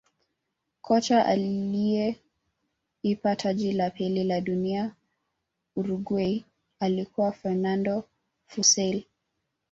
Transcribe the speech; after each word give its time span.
kocha 0.81 1.25
aliyeipa 1.25 3.35
taji 3.37 3.71
la 3.73 3.89
pili 3.89 4.23
la 4.23 4.41
dunia 4.41 4.95
Uruguay 5.75 6.43
alikuwa 6.79 7.31
fernando 7.31 8.03
fussile 8.47 9.07